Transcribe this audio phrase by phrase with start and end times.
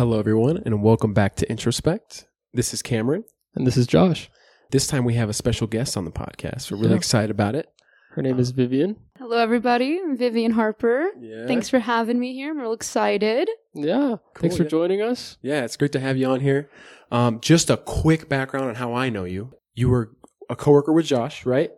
[0.00, 2.24] Hello, everyone, and welcome back to Introspect.
[2.54, 3.22] This is Cameron.
[3.54, 4.30] And this is Josh.
[4.70, 6.70] This time we have a special guest on the podcast.
[6.70, 6.96] We're really Yeah.
[6.96, 7.68] excited about it.
[8.12, 8.96] Her name is Vivian.
[9.18, 10.00] Hello, everybody.
[10.02, 11.10] I'm Vivian Harper.
[11.20, 11.46] Yeah.
[11.46, 12.50] Thanks for having me here.
[12.50, 13.50] I'm real excited.
[13.74, 14.16] Yeah.
[14.36, 14.70] Thanks for yeah.
[14.70, 15.36] joining us.
[15.42, 16.70] Yeah, it's great to have you on here.
[17.12, 19.52] Um, just a quick background on how I know you.
[19.74, 20.16] You were
[20.48, 21.72] a coworker with Josh, right?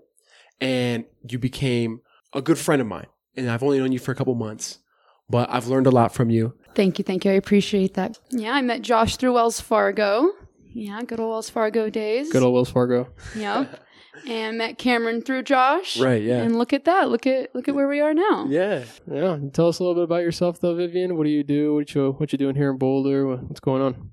[0.61, 2.03] And you became
[2.33, 3.09] a good friend of mine.
[3.37, 4.79] And I've only known you for a couple months,
[5.29, 6.55] but I've learned a lot from you.
[6.75, 7.05] Thank you.
[7.05, 7.31] Thank you.
[7.31, 8.19] I appreciate that.
[8.31, 10.33] Yeah, I met Josh through Wells Fargo.
[10.75, 12.33] Yeah, good old Wells Fargo days.
[12.33, 13.09] Good old Wells Fargo.
[13.37, 13.85] Yep.
[14.27, 15.99] and met Cameron through Josh.
[15.99, 16.43] Right, yeah.
[16.43, 17.09] And look at that.
[17.11, 18.47] Look at look at where we are now.
[18.49, 18.85] Yeah.
[19.11, 19.39] Yeah.
[19.53, 21.17] Tell us a little bit about yourself, though, Vivian.
[21.17, 21.75] What do you do?
[21.75, 23.37] What you what you doing here in Boulder?
[23.37, 24.13] What's going on?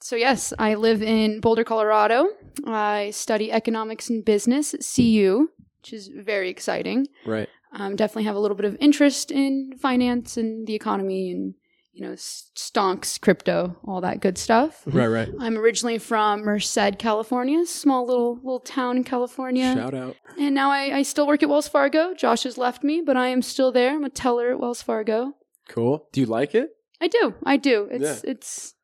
[0.00, 2.26] So yes, I live in Boulder, Colorado.
[2.66, 5.48] I study economics and business at CU,
[5.80, 7.06] which is very exciting.
[7.24, 7.48] Right.
[7.72, 11.54] um, definitely have a little bit of interest in finance and the economy and
[11.92, 15.28] you know stonks crypto all that good stuff Right, right.
[15.40, 20.16] i'm originally from merced california small little little town in california Shout out.
[20.38, 23.28] and now I, I still work at wells fargo josh has left me but i
[23.28, 25.34] am still there i'm a teller at wells fargo
[25.68, 26.08] Cool.
[26.12, 26.70] Do you like it?
[27.00, 28.74] i do i do it's it's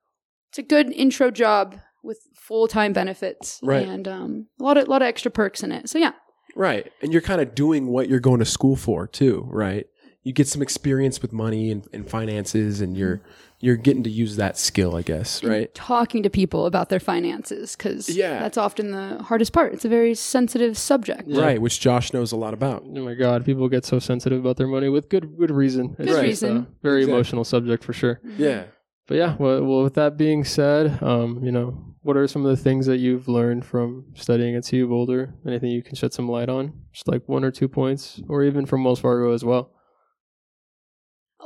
[0.51, 3.87] it's a good intro job with full-time benefits Right.
[3.87, 6.13] and um, a lot of a lot of extra perks in it so yeah
[6.57, 6.91] Right.
[7.03, 9.87] And you're kind of doing what you're going to school for too, right?
[10.29, 13.21] You get some experience with money and, and finances and you're
[13.61, 15.75] you're getting to use that skill, I guess, and right?
[15.75, 18.39] talking to people about their finances because Yeah.
[18.39, 19.73] that's often the hardest part.
[19.73, 21.25] It's a very sensitive subject.
[21.27, 21.43] Yeah.
[21.43, 22.85] Right, which Josh knows a lot about.
[22.87, 25.95] Oh my God, people get so sensitive about their money with good good reason.
[25.95, 26.57] Good just reason.
[26.59, 27.15] a very Exactly.
[27.15, 28.21] emotional subject for sure.
[28.37, 28.65] Yeah.
[29.09, 31.69] But yeah, well, well, with that being said, um, you know,
[32.03, 35.33] what are some of the things that you've learned from studying at CU Boulder?
[35.47, 36.75] Anything you can shed some light on?
[36.93, 39.73] Just like one or two points, or even from Wells Fargo as well.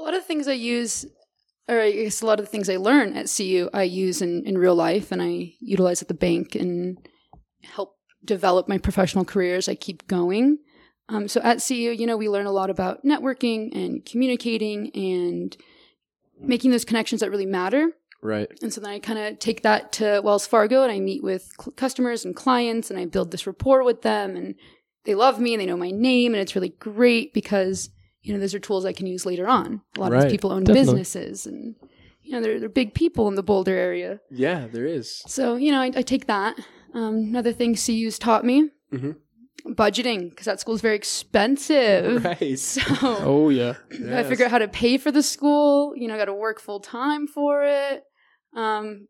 [0.02, 1.06] A lot of things I use,
[1.68, 4.44] or I guess a lot of the things I learn at CU, I use in,
[4.44, 6.98] in real life and I utilize at the bank and
[7.62, 10.58] help develop my professional career as I keep going.
[11.08, 15.56] Um, so at CU, you know, we learn a lot about networking and communicating and
[16.36, 17.92] making those connections that really matter.
[18.24, 18.50] Right.
[18.60, 21.52] And so then I kind of take that to Wells Fargo and I meet with
[21.60, 24.56] cl- customers and clients and I build this rapport with them and
[25.04, 27.90] they love me and they know my name and it's really great because
[28.22, 29.82] you know those are tools I can use later on.
[29.96, 30.80] A lot of these people own Definitely.
[31.00, 31.74] businesses and
[32.22, 34.20] you know they're they're big people in the Boulder area.
[34.30, 35.22] Yeah, there is.
[35.26, 36.56] So you know I, I take that.
[36.94, 39.16] Um, another thing CU's taught me Mhm.
[39.70, 42.24] budgeting because that school's very expensive.
[42.40, 42.58] Right.
[42.58, 45.94] So Oh yeah, you gotta figure out how to pay for the school.
[45.96, 48.02] You know, got to work full time for it.
[48.56, 49.08] Um,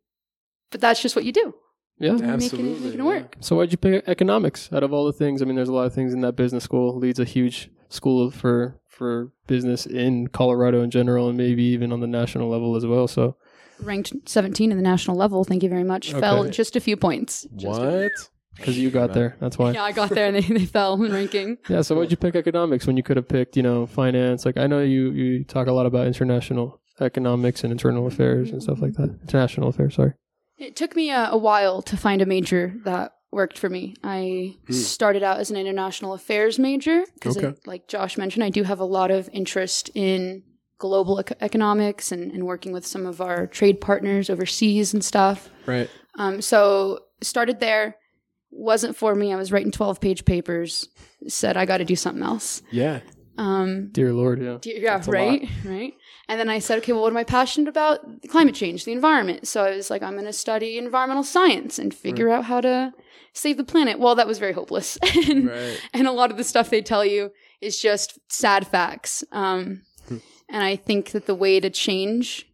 [0.71, 1.55] but that's just what you do.
[1.99, 2.13] yeah.
[2.13, 3.05] Making it, Absolutely, making it yeah.
[3.05, 3.37] work.
[3.41, 5.43] So why'd you pick economics out of all the things?
[5.43, 6.97] I mean, there's a lot of things in that business school.
[6.97, 12.01] Leeds a huge school for for business in Colorado in general, and maybe even on
[12.01, 13.09] the national level as well.
[13.09, 13.37] So
[13.81, 15.45] Ranked 17 in the national level.
[15.45, 16.13] Thank you very much.
[16.13, 17.47] Fell just a few points.
[17.57, 18.13] Just What?
[18.57, 19.73] because you got there, that's why.
[19.73, 21.59] yeah, I got there and they, they fell in ranking.
[21.69, 21.81] Yeah.
[21.83, 24.45] So why'd you pick economics when you could have picked, you know, finance?
[24.45, 28.63] Like I know you you talk a lot about international economics and internal affairs and
[28.63, 29.09] stuff like that.
[29.11, 29.23] Mm-hmm.
[29.23, 29.95] International affairs.
[29.95, 30.13] Sorry.
[30.59, 33.95] It took me a, a while to find a major that worked for me.
[34.05, 34.73] I Hmm.
[34.75, 37.55] started out as an international affairs major because, Okay.
[37.67, 40.43] like Josh mentioned, I do have a lot of interest in
[40.79, 45.49] global ec- economics and, and working with some of our trade partners overseas and stuff.
[45.67, 45.89] Right.
[46.19, 47.97] Um, so started there.
[48.51, 49.33] Wasn't for me.
[49.33, 50.89] I was writing twelve page papers.
[51.27, 52.61] Said I got to do something else.
[52.71, 53.01] Yeah.
[53.39, 54.43] Um, Dear Lord.
[54.43, 54.59] Yeah.
[54.61, 55.95] do- yeah, That's right, right.
[56.29, 58.01] And then I said, okay, well, what am I passionate about?
[58.29, 59.49] Climate change, the environment.
[59.49, 62.93] So I was like, I'm going to study environmental science and figure out how to
[63.33, 63.99] save the planet.
[63.99, 64.99] Well, that was very hopeless,
[65.29, 65.81] and, Right.
[65.93, 69.25] and a lot of the stuff they tell you is just sad facts.
[69.33, 70.17] Um, Hmm.
[70.49, 72.47] and I think that the way to change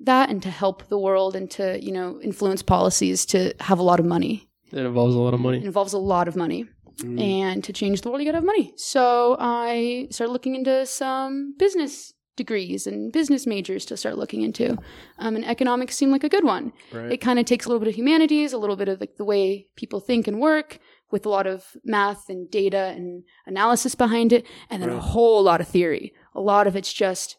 [0.00, 3.82] that and to help the world and to you know influence policies to have a
[3.82, 4.48] lot of money.
[4.72, 5.64] It involves a lot of It money.
[5.64, 6.66] involves a lot of money.
[6.98, 7.20] Mm.
[7.20, 8.72] And to change the world, you gotta have money.
[8.76, 14.78] So I started looking into some business degrees and business majors to start looking into.
[15.18, 16.72] Um, and economics seemed like a good one.
[16.90, 17.12] Right.
[17.12, 19.24] It kind of takes a little bit of humanities, a little bit of like the
[19.24, 20.78] way people think and work,
[21.10, 25.42] with a lot of math and data and analysis behind it, and then a whole
[25.42, 26.12] lot of theory.
[26.34, 27.36] A lot of it's just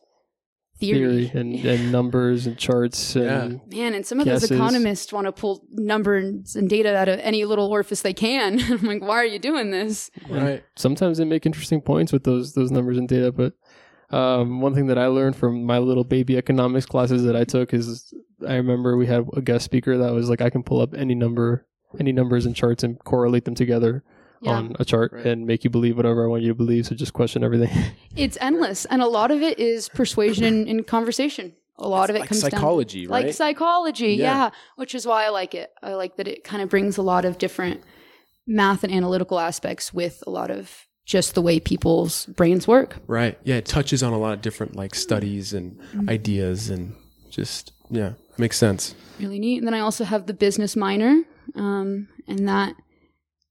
[0.79, 1.27] theory.
[1.27, 4.49] Theory and, and numbers and charts and Man, and some of Guesses.
[4.49, 8.59] those economists want to pull numbers and data out of any little orifice they can.
[8.71, 10.09] I'm like, why are you doing this?
[10.29, 10.63] Right.
[10.75, 13.31] sometimes they make interesting points with those those numbers and data.
[13.31, 13.53] But
[14.11, 17.73] um, one thing that I learned from my little baby economics classes that I took
[17.73, 18.13] is
[18.47, 21.15] I remember we had a guest speaker that was like, I can pull up any
[21.15, 21.65] number,
[21.99, 24.03] any numbers and charts and correlate them together
[24.41, 24.51] Yeah.
[24.53, 25.25] on a chart Right.
[25.25, 26.85] and make you believe whatever I want you to believe.
[26.87, 27.69] So just question everything.
[28.15, 31.53] It's endless, and a lot of it is persuasion and, and conversation.
[31.77, 33.25] a lot of it like comes down psychology, right?
[33.25, 34.23] like psychology, Yeah.
[34.45, 34.49] yeah.
[34.75, 35.69] Which is why I like it.
[35.83, 37.81] I like that it kind of brings a lot of different
[38.47, 42.97] math and analytical aspects with a lot of just the way people's brains work.
[43.07, 43.35] right.
[43.43, 46.09] Yeah, it touches on a lot of different like studies and Mm-hmm.
[46.09, 46.93] ideas and
[47.31, 48.93] just yeah, makes sense.
[49.19, 49.57] Really neat.
[49.57, 51.23] And then I also have the business minor,
[51.55, 52.75] um, and that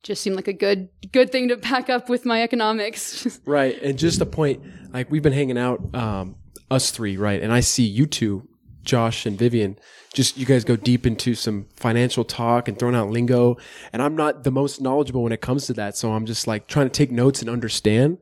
[0.04, 3.40] just seemed like a good good thing to pack up with my economics.
[3.44, 3.74] Right.
[3.82, 4.62] And just a point,
[4.92, 6.36] like we've been hanging out, um,
[6.70, 7.42] us three, right?
[7.42, 8.46] And I see you two,
[8.88, 9.78] Josh and Vivian,
[10.14, 13.56] just you guys go deep into some financial talk and throwing out lingo.
[13.92, 15.96] And I'm not the most knowledgeable when it comes to that.
[15.96, 18.18] So I'm just like trying to take notes and understand.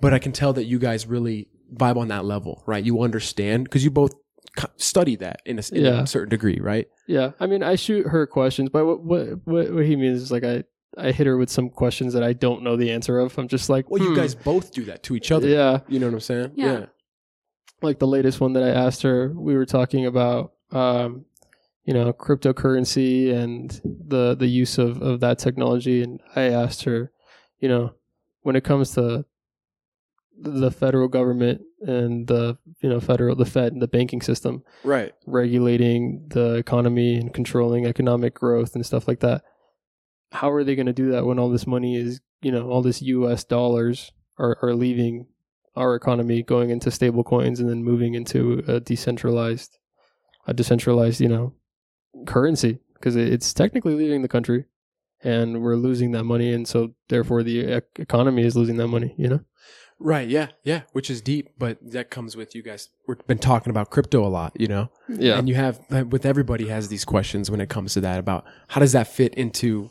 [0.00, 2.82] But I can tell that you guys really vibe on that level, right?
[2.84, 4.12] You understand because you both
[4.76, 6.02] study that in a, in Yeah.
[6.02, 6.88] a certain degree, right?
[7.06, 10.30] Yeah, I mean, I shoot her questions, but what what what, what he means is
[10.32, 10.64] like I
[10.98, 13.36] I hit her with some questions that I don't know the answer of.
[13.38, 14.16] I'm just like, Well, you hmm.
[14.16, 15.46] guys both do that to each other.
[15.48, 15.80] yeah.
[15.88, 16.52] You know what I'm saying?
[16.54, 16.86] Yeah.
[17.82, 21.26] Like the latest one that I asked her, we were talking about, um,
[21.84, 27.12] you know, cryptocurrency and the the use of of that technology, and I asked her,
[27.60, 27.94] you know,
[28.42, 29.24] when it comes to
[30.38, 35.12] the federal government and the you know federal the Fed and the banking system, Right.
[35.26, 39.42] regulating the economy and controlling economic growth and stuff like that.
[40.32, 42.82] How are they going to do that when all this money is, you know, all
[42.82, 45.26] this US dollars are, are leaving
[45.76, 49.78] our economy, going into stable coins and then moving into a decentralized,
[50.46, 51.54] a decentralized, you know,
[52.26, 52.80] currency?
[52.94, 54.64] Because it's technically leaving the country
[55.22, 56.52] and we're losing that money.
[56.52, 59.40] And so therefore the economy is losing that money, you know?
[59.98, 60.28] Right.
[60.28, 60.48] Yeah.
[60.62, 60.82] Yeah.
[60.92, 62.90] Which is deep, but that comes with you guys.
[63.08, 64.90] We've been talking about crypto a lot, you know?
[65.08, 65.38] Yeah.
[65.38, 68.44] And you have, uh, with everybody has these questions when it comes to that about
[68.68, 69.90] how does that fit into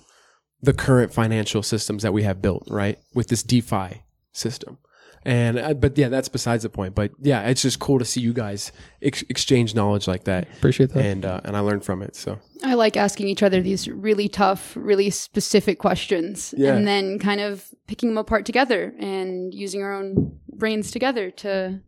[0.62, 3.00] the current financial systems that we have built, right?
[3.14, 4.78] With this DeFi system.
[5.26, 6.94] And, uh, but yeah, that's besides the point.
[6.94, 10.48] But yeah, it's just cool to see you guys ex- exchange knowledge like that.
[10.58, 11.04] Appreciate that.
[11.04, 12.16] And, uh, and I learned from it.
[12.16, 16.76] So I like asking each other these really tough, really specific questions Yeah.
[16.76, 21.82] and then kind of picking them apart together and using our own brains together to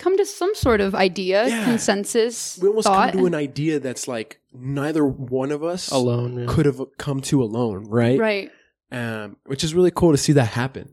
[0.00, 1.64] come to some sort of idea, Yeah.
[1.64, 3.12] consensus, we almost thought.
[3.12, 6.38] come to an idea that's like neither one of us Alone.
[6.40, 6.46] yeah.
[6.48, 8.18] could have come to alone, right?
[8.18, 8.50] right.
[8.90, 10.88] Um, which is really cool to see that happen.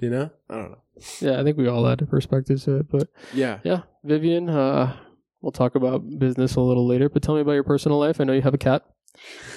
[0.00, 0.30] You know?
[0.48, 0.78] I don't know.
[1.20, 3.58] Yeah, I think we all had perspective to it, but Yeah.
[3.64, 4.48] Yeah, Vivian.
[4.48, 4.96] Uh,
[5.40, 8.20] we'll talk about business a little later, but tell me about your personal life.
[8.20, 8.84] I know you have a cat.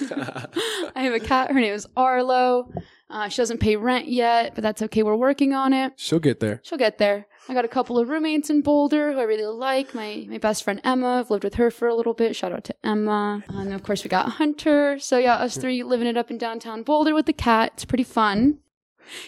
[0.00, 1.50] I have a cat.
[1.50, 2.70] Her name is Arlo.
[3.08, 5.02] Uh, she doesn't pay rent yet, but that's okay.
[5.02, 5.92] We're working on it.
[5.96, 6.60] She'll get there.
[6.64, 7.26] She'll get there.
[7.48, 9.94] I got a couple of roommates in Boulder who I really like.
[9.94, 11.20] My my best friend Emma.
[11.20, 12.34] I've lived with her for a little bit.
[12.34, 13.44] Shout out to Emma.
[13.48, 14.98] And of course we got Hunter.
[14.98, 17.70] So yeah, us three living it up in downtown Boulder with the cat.
[17.74, 18.58] It's pretty fun.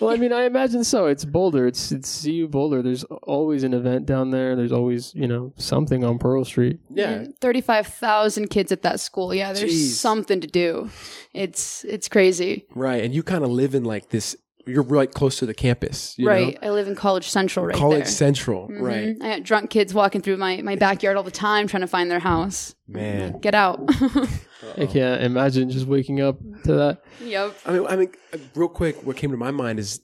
[0.01, 1.07] Well, I mean, I imagine so.
[1.07, 1.67] It's Boulder.
[1.67, 2.83] It's it's CU Boulder.
[2.83, 4.57] There's always an event down there.
[4.57, 6.81] There's always you know something on Pearl Street.
[6.91, 7.27] Yeah.
[7.41, 9.35] Thirty five thousand kids at that school.
[9.35, 9.95] Yeah, there's Jeez.
[9.95, 10.91] something to do.
[11.33, 12.67] It's it's crazy.
[12.75, 13.03] Right.
[13.05, 14.37] And you kind of live in like this,
[14.69, 16.15] you're right close to the campus.
[16.19, 16.59] You right.
[16.63, 18.07] I live in College Central right College there.
[18.07, 18.69] Central.
[18.69, 18.81] Mhm.
[18.81, 19.17] Right.
[19.21, 22.11] I got drunk kids walking through my, my backyard all the time trying to find
[22.11, 22.75] their house.
[22.87, 23.39] Man.
[23.41, 23.81] Get out.
[24.77, 27.03] I can't imagine just waking up to that.
[27.21, 27.57] yep.
[27.65, 28.13] I mean, I mean,
[28.55, 30.01] real quick, what came to my mind is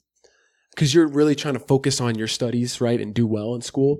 [0.75, 3.99] because you're really trying to focus on your studies, right, and do well in school.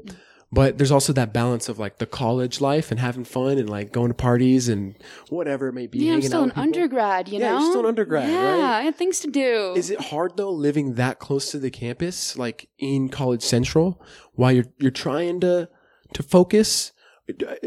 [0.55, 3.93] But there's also that balance of like the college life and having fun and like
[3.93, 4.95] going to parties and
[5.29, 5.99] whatever it may be.
[5.99, 7.59] Yeah, I'm still an undergrad, you Yeah, know?
[7.59, 8.61] you're still an undergrad, yeah, right?
[8.79, 9.75] I had things to do.
[9.77, 14.01] Is it hard though living that close to the campus, like in College Central,
[14.35, 15.69] while you're you're trying to
[16.15, 16.93] to focus?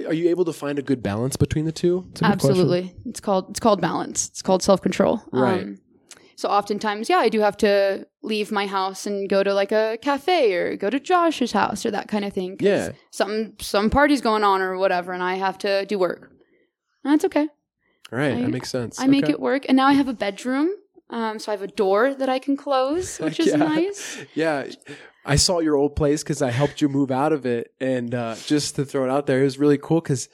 [0.06, 2.06] Are you able to find a good balance between the two?
[2.12, 2.50] It's a good question.
[2.52, 2.96] Absolutely.
[3.06, 4.28] It's called it's called balance.
[4.30, 5.22] It's called self control.
[5.32, 5.64] Right.
[5.64, 5.80] Um,
[6.38, 9.98] so oftentimes, yeah, I do have to leave my house and go to like a
[10.02, 12.58] cafe or go to Josh's house or that kind of thing.
[12.60, 12.92] Yeah.
[13.12, 16.32] Some some party's going on or whatever, and I have to do work.
[17.04, 17.48] And that's okay.
[18.12, 19.00] Right, I- that makes sense.
[19.00, 19.66] I make it work.
[19.68, 20.70] And now I have a bedroom.
[21.10, 23.56] Um, so I have a door that I can close, which is Yeah.
[23.58, 24.18] nice.
[24.36, 24.68] Yeah,
[25.26, 28.36] I saw your old place because I helped you move out of it, and uh,
[28.46, 30.28] just to throw it out there, it was really cool because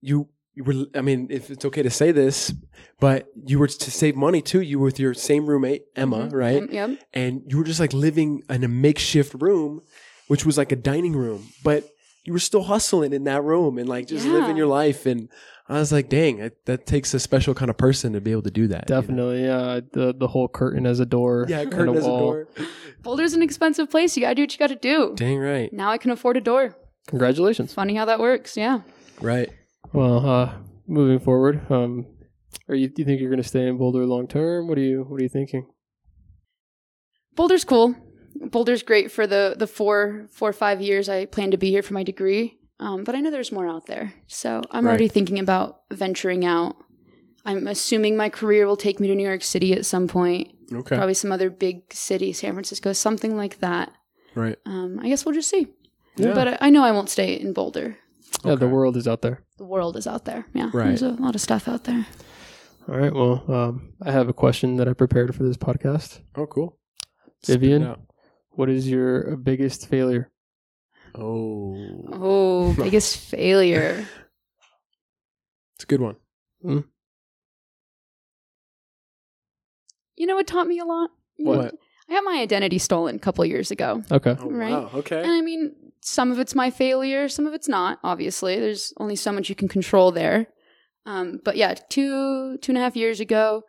[0.00, 0.74] you you were.
[0.94, 2.52] I mean, if it's okay to say this,
[3.00, 4.60] but you were to save money too.
[4.60, 6.32] You were with your same roommate Emma, Mhm.
[6.32, 6.62] right?
[6.62, 6.90] Um, yep.
[7.12, 9.80] and you were just like living in a makeshift room,
[10.28, 11.84] which was like a dining room, but
[12.24, 14.32] you were still hustling in that room and like just Yeah.
[14.32, 15.04] living your life.
[15.06, 15.28] And
[15.68, 18.42] I was like, dang, it, that takes a special kind of person to be able
[18.42, 18.88] to do that.
[18.88, 19.00] you know?
[19.00, 19.80] Definitely, yeah.
[19.92, 21.46] The the whole curtain as a door.
[21.48, 22.20] Yeah, and curtain as a wall.
[22.20, 22.48] door.
[23.02, 24.16] Boulder's an expensive place.
[24.16, 25.14] You gotta do what you gotta do.
[25.16, 25.70] Dang right.
[25.72, 26.76] Now I can afford a door.
[27.08, 27.74] Congratulations.
[27.74, 28.56] Funny how that works.
[28.56, 28.80] Yeah.
[29.20, 29.50] Right.
[29.94, 30.54] Well, uh,
[30.88, 32.06] moving forward, um,
[32.68, 32.88] are you?
[32.88, 34.66] Do you think you're going to stay in Boulder long term?
[34.66, 35.04] What are you?
[35.04, 35.68] What are you thinking?
[37.36, 37.94] Boulder's cool.
[38.50, 41.82] Boulder's great for the the four four or five years I plan to be here
[41.82, 42.58] for my degree.
[42.80, 44.12] Um, but I know there's more out there.
[44.26, 44.90] So I'm Right.
[44.90, 46.74] already thinking about venturing out.
[47.44, 50.96] I'm assuming my career will take me to New York City at some point, Okay.
[50.96, 53.92] probably some other big city, San Francisco, something like that.
[54.34, 54.58] Right.
[54.66, 55.68] Um, I guess we'll just see.
[56.16, 56.32] Yeah.
[56.34, 57.96] But I, I know I won't stay in Boulder.
[58.44, 59.42] Yeah, the world is out there.
[59.58, 60.46] The world is out there.
[60.54, 60.86] Yeah, Right.
[60.88, 62.06] there's a lot of stuff out there.
[62.88, 63.12] All right.
[63.14, 66.20] Well, um, I have a question that I prepared for this podcast.
[66.36, 66.78] Oh, cool.
[67.46, 67.96] Vivian?
[68.50, 70.30] What is your biggest failure?
[71.14, 74.06] Oh, Oh, biggest failure.
[75.76, 76.16] it's a good one.
[80.16, 81.10] You know what taught me a lot?
[81.38, 81.74] What?
[82.08, 84.02] I got my identity stolen a couple of years ago.
[84.10, 84.36] Okay.
[84.38, 84.70] Oh, Right.
[84.72, 84.90] wow.
[84.94, 85.20] Okay.
[85.22, 85.74] And I mean,
[86.06, 88.60] some of it's my failure, some of it's not, obviously.
[88.60, 90.48] There's only so much you can control there.
[91.06, 93.62] Um, but yeah, two two and a half years ago,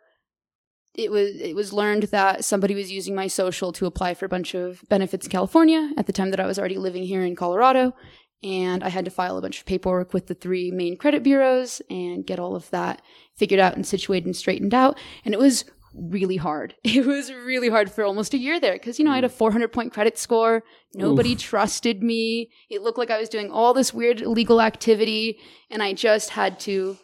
[0.94, 4.28] it was it was learned that somebody was using my social to apply for a
[4.28, 7.36] bunch of benefits in California at the time that I was already living here in
[7.36, 7.94] Colorado.
[8.42, 11.80] And I had to file a bunch of paperwork with the three main credit bureaus
[11.88, 13.00] and get all of that
[13.34, 14.98] figured out and situated and straightened out.
[15.24, 15.64] And it was
[15.96, 16.74] really hard.
[16.84, 19.28] It was really hard for almost a year there because, you know, I had a
[19.28, 20.62] 400 point credit score.
[20.94, 22.50] Nobody trusted me.
[22.70, 25.38] It looked like I was doing all this weird illegal activity.
[25.70, 26.96] And I just had to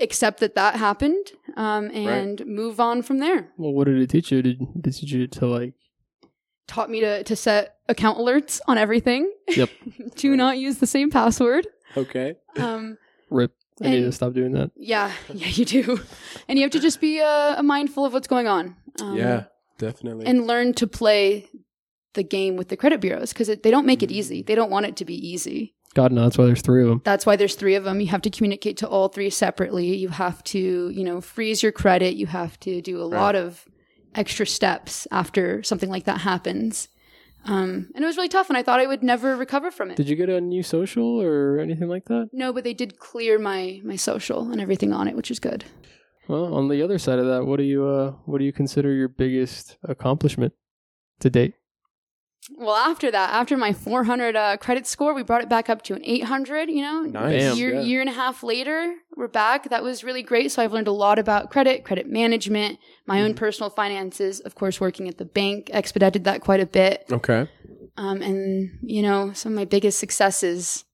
[0.00, 3.50] accept that that happened um, and move on from there.
[3.56, 4.42] Well, what did it teach you?
[4.42, 5.74] Did, did it teach you to like?
[6.66, 9.30] Taught me to, to set account alerts on everything.
[9.48, 9.70] Yep.
[10.16, 11.66] to not use the same password.
[11.96, 12.36] okay.
[12.56, 12.96] Um,
[13.30, 13.52] Rip.
[13.82, 14.70] I need to stop doing that.
[14.76, 16.00] yeah, yeah, you do.
[16.48, 18.76] And you have to just be uh, mindful of what's going on.
[19.00, 19.44] Um, yeah,
[19.78, 20.26] definitely.
[20.26, 21.48] and learn to play
[22.14, 24.42] the game with the credit bureaus because they don't make it easy.
[24.42, 25.74] They don't want it to be easy.
[25.94, 27.00] God, no, that's why there's three of them.
[27.04, 28.00] That's why there's three of them.
[28.00, 29.96] You have to communicate to all three separately.
[29.96, 32.14] You have to, you know, freeze your credit.
[32.14, 33.64] You have to do a lot of
[34.14, 36.88] extra steps after something like that happens.
[37.46, 39.96] Um, and it was really tough, and I thought I would never recover from it.
[39.96, 42.28] Did you get a new social or anything like that?
[42.32, 45.64] no, but they did clear my my social and everything on it, which is good.
[46.28, 48.92] Well, on the other side of that, what do you uh, what do you consider
[48.92, 50.52] your biggest accomplishment
[51.20, 51.54] to date?
[52.56, 55.94] Well, after that, after my 400 uh, credit score, we brought it back up to
[55.94, 56.70] an 800.
[56.70, 57.32] You know, Nice.
[57.42, 57.56] Bam.
[57.58, 57.80] year Yeah.
[57.82, 59.68] year and a half later, we're back.
[59.68, 60.50] That was really great.
[60.50, 63.24] So I've learned a lot about credit, credit management, my Mm-hmm.
[63.26, 64.40] own personal finances.
[64.40, 67.04] Of course, working at the bank expedited that quite a bit.
[67.12, 67.48] okay.
[67.96, 70.84] Um, and you know, some of my biggest successes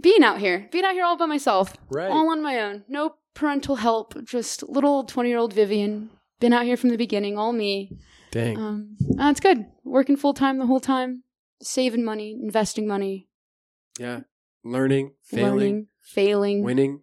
[0.00, 2.10] being out here, being out here all by myself, Right.
[2.10, 6.10] all on my own, no parental help, just little 20 year old Vivian.
[6.40, 7.96] Been out here from the beginning, all me.
[8.32, 8.56] Dang.
[8.58, 9.66] Um, that's good.
[9.84, 11.22] Working full time the whole time,
[11.62, 13.28] saving money, investing money,
[13.98, 14.20] yeah.
[14.64, 16.62] Learning, failing, learning, failing.
[16.62, 17.00] winning,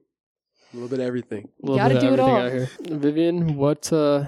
[0.74, 1.50] a little bit of everything.
[1.62, 2.98] A little Gotta bit of do it all.
[3.00, 4.26] Vivian, what uh,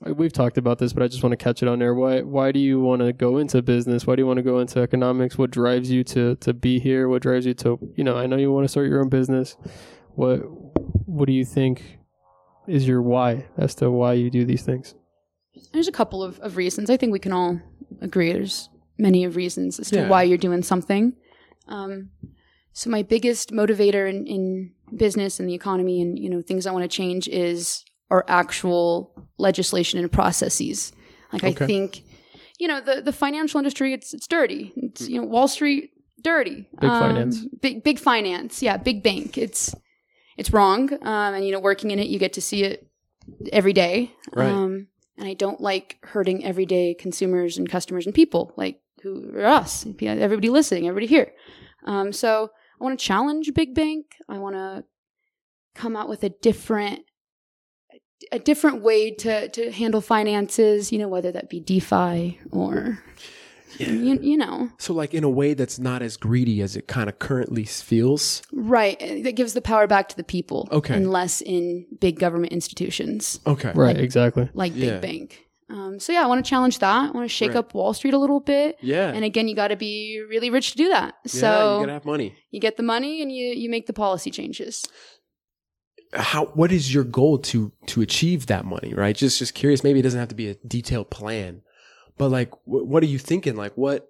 [0.00, 1.94] we've talked about this, but I just want to catch it on there.
[1.94, 4.06] Why why do you want to go into business?
[4.06, 5.36] Why do you want to go into economics?
[5.36, 7.08] What drives you to to be here?
[7.08, 8.16] What drives you to you know?
[8.16, 9.56] I know you want to start your own business.
[10.14, 10.38] What
[11.06, 11.98] what do you think
[12.68, 14.94] is your why as to why you do these things?
[15.72, 16.90] There's a couple of, of reasons.
[16.90, 17.60] I think we can all
[18.00, 18.68] agree there's
[18.98, 20.08] many of reasons as to Yeah.
[20.08, 21.14] why you're doing something.
[21.68, 22.10] Um,
[22.72, 26.72] so my biggest motivator in, in business and the economy and you know things I
[26.72, 30.92] want to change is our actual legislation and processes.
[31.32, 31.64] Like Okay.
[31.64, 32.02] I think,
[32.58, 34.72] you know, the the financial industry it's it's dirty.
[34.76, 35.90] It's you know Wall Street
[36.22, 36.68] dirty.
[36.80, 37.44] Big Um, finance.
[37.60, 38.62] Big big finance.
[38.62, 39.38] Yeah, big bank.
[39.38, 39.74] It's
[40.36, 40.92] it's wrong.
[40.92, 42.86] Um, and you know, working in it, you get to see it
[43.52, 44.12] every day.
[44.32, 44.50] Right.
[44.50, 49.44] Um, and I don't like hurting everyday consumers and customers and people like who are
[49.44, 51.32] us, everybody listening, everybody here.
[51.84, 54.06] Um, so I want to challenge big bank.
[54.28, 54.84] I want to
[55.74, 57.00] come out with a different
[58.32, 60.90] a different way to to handle finances.
[60.90, 63.00] You know, whether that be DeFi or
[63.78, 67.08] you, you know So, like in a way that's not as greedy as it kind
[67.08, 68.42] of currently feels.
[68.52, 70.68] right that gives the power back to the people.
[70.70, 70.94] Okay.
[70.94, 73.40] and less in big government institutions.
[73.46, 73.72] Okay.
[73.74, 74.48] Right, exactly.
[74.54, 74.98] like Yeah.
[74.98, 75.40] big bank.
[75.70, 77.08] Um, so yeah, I want to challenge that.
[77.08, 77.56] I want to shake Right.
[77.58, 78.76] up Wall Street a little bit.
[78.82, 79.10] Yeah.
[79.10, 81.14] And again, you got to be really rich to do that.
[81.24, 82.34] yeah, So you gotta have money.
[82.50, 84.84] you get the money and you you make the policy changes.
[86.12, 86.46] How?
[86.54, 88.94] What is your goal to to achieve that money?
[88.94, 89.16] Right.
[89.16, 89.82] Just just curious.
[89.82, 91.62] Maybe it doesn't have to be a detailed plan,
[92.18, 93.56] but like, wh- what are you thinking?
[93.56, 94.08] Like, what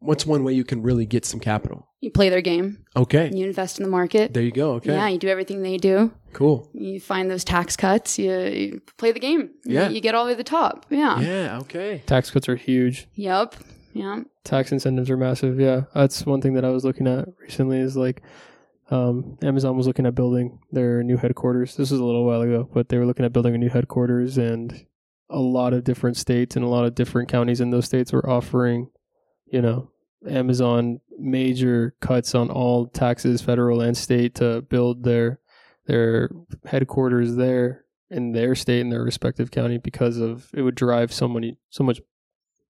[0.00, 1.88] what's one way you can really get some capital?
[2.00, 2.84] You play their game.
[2.94, 3.30] Okay.
[3.34, 4.34] You invest in the market.
[4.34, 4.72] There you go.
[4.74, 4.92] Okay.
[4.92, 6.12] Yeah, you do everything they do.
[6.34, 6.68] Cool.
[6.74, 8.18] You find those tax cuts.
[8.18, 9.50] You, you play the game.
[9.64, 9.88] You- Yeah.
[9.88, 10.86] You, get all the way to the top.
[10.90, 11.18] Yeah.
[11.20, 11.58] Yeah.
[11.62, 12.02] Okay.
[12.06, 13.08] Tax cuts are huge.
[13.14, 13.54] Yep.
[13.94, 14.20] Yeah.
[14.44, 15.58] tax incentives are massive.
[15.58, 17.78] Yeah, that's one thing that I was looking at recently.
[17.80, 18.20] Is like
[18.90, 21.76] um, Amazon was looking at building their new headquarters.
[21.76, 24.36] This was a little while ago, but they were looking at building a new headquarters,
[24.36, 24.84] and
[25.28, 28.28] a lot of different states and a lot of different counties in those states were
[28.28, 28.90] offering,
[29.46, 29.90] you know,
[30.28, 35.40] Amazon major cuts on all taxes, federal and state, to build their
[35.86, 36.30] their
[36.64, 41.28] headquarters there in their state in their respective county because of it would drive so
[41.28, 42.00] many so much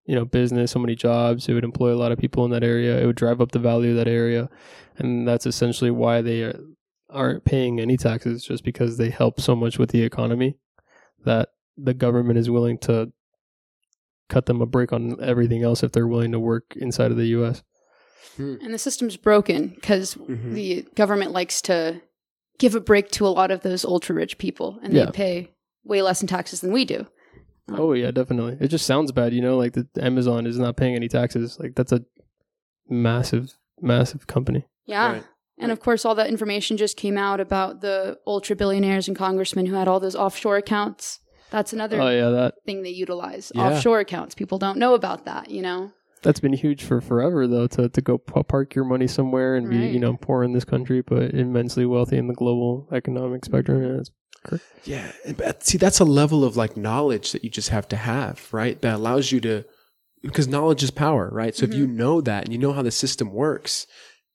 [0.05, 1.47] you know business, so many jobs.
[1.47, 3.01] It would employ a lot of people in that area.
[3.01, 4.49] It would drive up the value of that area,
[4.97, 6.59] and that's essentially why they are,
[7.09, 10.57] aren't paying any taxes, just because they help so much with the economy
[11.23, 13.11] that the government is willing to
[14.29, 17.27] cut them a break on everything else if they're willing to work inside of the
[17.27, 17.63] U.S.
[18.37, 20.53] And the system's broken because Mhm.
[20.53, 22.01] the government likes to
[22.57, 25.05] give a break to a lot of those ultra rich people, and Yeah.
[25.05, 25.51] they pay
[25.83, 27.05] way less in taxes than we do.
[27.69, 28.57] Oh yeah, definitely.
[28.59, 31.57] It just sounds bad, you know, like the Amazon is not paying any taxes.
[31.59, 32.03] Like that's a
[32.89, 34.65] massive, massive company.
[34.85, 35.13] Yeah.
[35.13, 35.23] Right.
[35.57, 39.65] And of course, all that information just came out about the ultra billionaires and congressmen
[39.67, 41.19] who had all those offshore accounts.
[41.51, 43.63] That's another Oh yeah, that thing they utilize Yeah.
[43.73, 44.35] offshore accounts.
[44.35, 45.91] People don't know about that, you know?
[46.23, 47.67] that's been huge for forever though.
[47.67, 50.65] To to go p- park your money somewhere and be you know poor in this
[50.65, 53.83] country but immensely wealthy in the global economic spectrum.
[53.83, 54.11] Yeah, it's
[54.85, 57.95] Yeah, and- but see, that's a level of like knowledge that you just have to
[57.95, 58.81] have, right?
[58.81, 59.65] That allows you to,
[60.23, 61.55] because knowledge is power, right?
[61.55, 61.97] So if you mm-hmm.
[61.97, 63.85] know that and you know how the system works,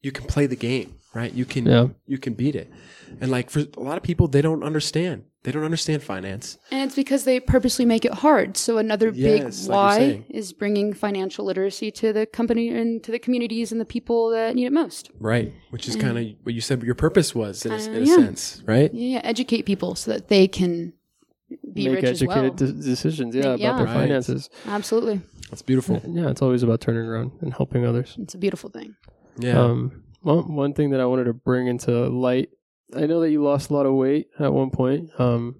[0.00, 1.32] you can play the game, right?
[1.32, 1.88] You can, Yeah.
[2.06, 2.70] you can beat it.
[3.20, 5.24] And like for a lot of people, they don't understand.
[5.42, 6.58] They don't understand finance.
[6.70, 8.58] And it's because they purposely make it hard.
[8.58, 10.24] So another Yes, big like why saying.
[10.28, 14.54] is bringing financial literacy to the company and to the communities and the people that
[14.54, 15.10] need it most.
[15.18, 15.54] Right.
[15.70, 18.06] Which is kind of what you said your purpose was in, a, Kinda, in a
[18.06, 18.92] sense, right?
[18.92, 20.92] Yeah, educate people so that they can
[21.72, 22.42] be make rich as well.
[22.42, 23.34] Make educated de- decisions.
[23.34, 23.68] Yeah, Yeah.
[23.70, 23.94] about their Right.
[23.94, 24.50] finances.
[24.66, 25.22] Absolutely.
[25.50, 26.02] That's beautiful.
[26.06, 28.14] Yeah, it's always about turning around and helping others.
[28.20, 28.94] It's a beautiful thing.
[29.38, 29.58] Yeah.
[29.58, 32.50] Um, well, one thing that I wanted to bring into light,
[32.96, 35.10] I know that you lost a lot of weight at one point.
[35.18, 35.56] Um,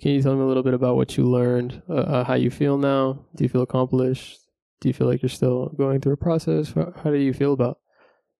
[0.00, 2.50] can you tell me a little bit about what you learned, uh, uh, how you
[2.50, 3.24] feel now?
[3.34, 4.38] Do you feel accomplished?
[4.80, 6.72] Do you feel like you're still going through a process?
[6.72, 7.78] How, how do you feel about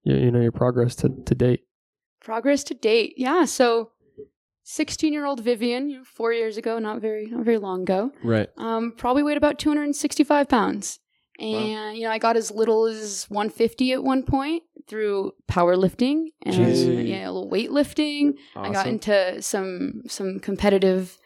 [0.04, 1.62] your, you know, your progress to, to date?
[2.20, 3.14] Progress to date.
[3.16, 3.44] Yeah.
[3.44, 3.90] So
[4.64, 8.12] 16 year old Vivian, you know, four years ago, not very, not very long ago,
[8.22, 8.48] right.
[8.56, 11.00] um, probably weighed about 265 pounds.
[11.40, 16.54] And, you know, I got as little as 150 at one point through powerlifting and
[16.54, 17.08] Jeez.
[17.08, 18.34] yeah, a little weightlifting.
[18.56, 21.18] I got into some some competitive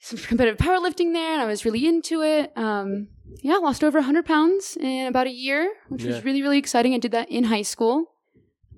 [0.00, 2.52] some competitive powerlifting there, and I was really into it.
[2.56, 3.08] Um,
[3.42, 6.08] yeah, lost over 100 pounds in about a year, which Yeah.
[6.14, 6.94] was really really exciting.
[6.94, 8.12] I did that in high school,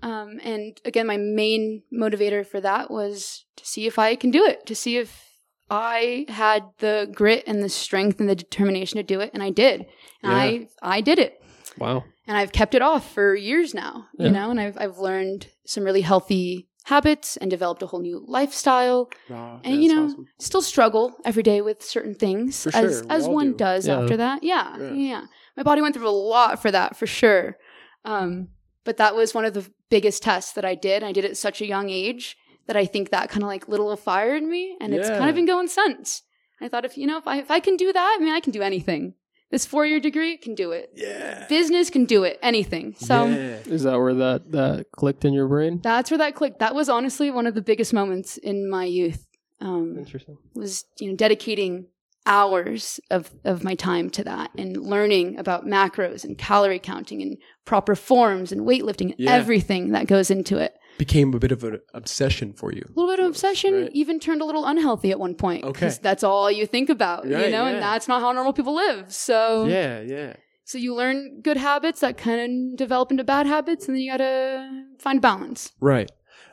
[0.03, 4.45] um, and again, my main motivator for that was to see if I can do
[4.45, 5.25] it, to see if
[5.71, 9.51] I had the grit and the strength and the determination to do it, and I
[9.51, 9.83] did.
[10.23, 10.39] And Yeah.
[10.39, 11.43] I I did it
[11.81, 12.05] Wow.
[12.27, 14.27] and I've kept it off for years now, Yeah.
[14.27, 18.25] you know, and I've I've learned some really healthy habits and developed a whole new
[18.27, 19.11] lifestyle.
[19.29, 20.27] Wow, And you know, awesome.
[20.39, 23.57] still struggle every day with certain things For as sure, as one do.
[23.59, 24.01] does Yeah.
[24.01, 24.43] after that.
[24.43, 24.93] Yeah, Yeah.
[24.93, 25.23] yeah.
[25.57, 27.59] My body went through a lot for that for sure.
[28.05, 28.49] Um,
[28.85, 31.03] but that was one of the biggest tests that I did.
[31.03, 32.37] I did it at such a young age
[32.67, 35.29] that I think that kind of like lit a fire in me, and it's kind
[35.29, 36.23] of been going since.
[36.61, 38.41] I thought if you know if I if I can do that, I mean I
[38.41, 39.15] can do anything.
[39.51, 41.47] This four year degree can do it yeah.
[41.49, 43.59] business can do it anything so yeah.
[43.67, 45.81] Is that where that, that clicked in your brain?
[45.83, 49.27] that's where that clicked that was honestly one of the biggest moments in my youth
[49.61, 50.37] um, Interesting.
[50.55, 51.87] was you know dedicating
[52.27, 57.39] hours of, of my time to that and learning about macros and calorie counting and
[57.65, 59.33] proper forms and weightlifting and Yeah.
[59.33, 62.83] everything that goes into it became a bit of an obsession for you.
[62.87, 63.91] a little bit of obsession Right.
[63.95, 65.91] even turned a little unhealthy at one point Okay.
[66.03, 67.69] that's all you think about you know yeah.
[67.69, 70.35] and that's not how normal people live so Yeah, yeah.
[70.65, 72.41] so you learn good habits that kind
[72.73, 76.11] of develop into bad habits and then you gotta find balance Right.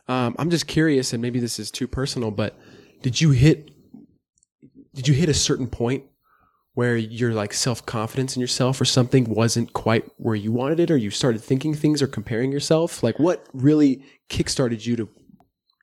[0.07, 2.55] Um, I'm just curious, and maybe this is too personal, but
[3.01, 3.71] did you hit?
[4.93, 6.03] Did you hit a certain point
[6.75, 10.91] where your like self confidence in yourself or something wasn't quite where you wanted it,
[10.91, 13.01] or you started thinking things or comparing yourself?
[13.01, 15.09] Like, what really kickstarted you to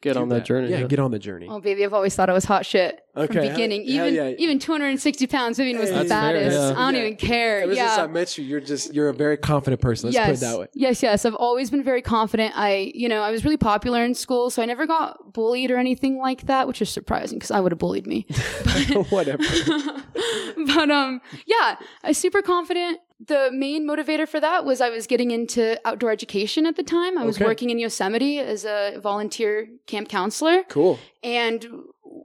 [0.02, 0.68] Get on that, journey.
[0.68, 1.46] Yeah, get on the journey.
[1.48, 3.86] Oh, baby, I've always thought I was hot shit from Okay, hell- beginning.
[3.86, 4.34] hell even yeah.
[4.38, 6.56] even 260 pounds, Vivian was the That's fair, fattest.
[6.58, 6.68] yeah.
[6.70, 7.00] I don't Yeah.
[7.00, 7.60] even care.
[7.62, 8.06] Ever since I yeah.
[8.06, 10.06] met you, you're just you're a very confident person.
[10.08, 10.26] Let's yes.
[10.28, 10.66] put it that way.
[10.72, 11.26] Yes, yes.
[11.26, 12.54] I've always been very confident.
[12.56, 15.76] I, you know, I was really popular in school, so I never got bullied or
[15.76, 18.26] anything like that, which is surprising because I would have bullied me.
[19.10, 19.42] Whatever.
[20.66, 25.06] but um yeah i was super confident the main motivator for that was i was
[25.06, 27.44] getting into outdoor education at the time i was Okay.
[27.46, 30.98] working in yosemite as a volunteer camp counselor Cool.
[31.22, 31.66] and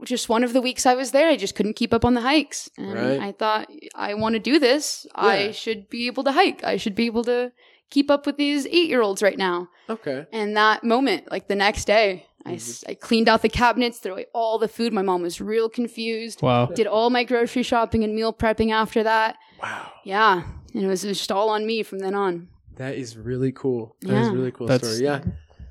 [0.04, 2.22] just one of the weeks i was there i just couldn't keep up on the
[2.22, 3.20] hikes and Right.
[3.20, 5.24] i thought i want to do this Yeah.
[5.26, 7.52] i should be able to hike i should be able to
[7.90, 10.26] keep up with these eight year olds right now Okay.
[10.32, 12.92] and that moment like the next day I mm-hmm.
[12.92, 14.94] I cleaned out the cabinets, threw away all the food.
[14.94, 16.42] My mom was real confused.
[16.42, 16.68] Wow.
[16.68, 19.36] Did all my grocery shopping and meal prepping after that.
[19.62, 19.92] Wow.
[20.06, 20.44] Yeah.
[20.74, 22.48] And it was, just all on me from then on.
[22.78, 23.98] That is really cool.
[24.02, 24.32] That is Yeah.
[24.32, 25.04] a really cool That's- story.
[25.04, 25.24] Yeah.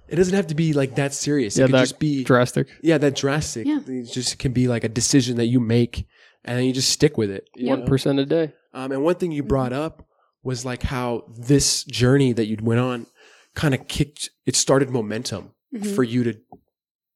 [0.08, 1.56] It doesn't have to be like that serious.
[1.56, 2.68] It Yeah, could that just be Drastic.
[2.82, 3.66] yeah, that drastic.
[3.66, 3.80] Yeah.
[3.86, 6.06] It just can be like a decision that you make
[6.44, 7.48] and you just stick with it.
[7.58, 7.86] One know?
[7.86, 8.52] percent a day.
[8.72, 9.82] Um, and one thing you brought Mm-hmm.
[9.82, 10.06] up
[10.42, 13.06] was like how this journey that you went on
[13.54, 15.94] kind of kicked, it started momentum Mhm.
[15.96, 16.38] for you to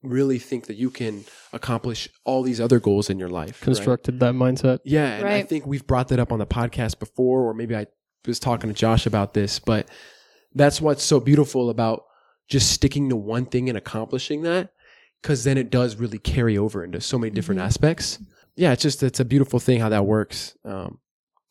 [0.03, 3.61] really think that you can accomplish all these other goals in your life.
[3.61, 3.65] right?
[3.67, 4.79] Constructed that mindset.
[4.85, 5.17] Yeah.
[5.19, 7.87] And I think we've brought that up on the podcast before, or maybe I
[8.27, 9.87] was talking to Josh about this, but
[10.55, 12.03] that's what's so beautiful about
[12.51, 14.73] just sticking to one thing and accomplishing that.
[15.23, 17.65] Cause then it does really carry over into so many different Mhm.
[17.65, 18.19] aspects.
[18.57, 18.73] Yeah.
[18.73, 20.55] It's just, it's a beautiful thing how that works.
[20.65, 20.99] Um,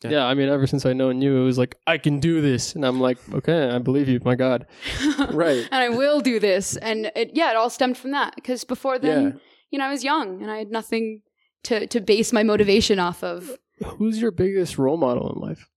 [0.02, 0.10] Yeah.
[0.10, 0.24] Yeah.
[0.26, 2.84] I mean, ever since I known you, it was like I can do this, and
[2.86, 4.20] I'm like, okay, I believe you.
[4.24, 4.66] My God.
[5.32, 5.66] Right.
[5.70, 6.76] and I will do this.
[6.78, 8.34] And it, yeah, it all stemmed from that.
[8.34, 9.32] Because before then, Yeah.
[9.70, 11.22] you know, I was young and I had nothing
[11.64, 13.56] to, to base my motivation off of.
[13.98, 15.68] Who's your biggest role model in life?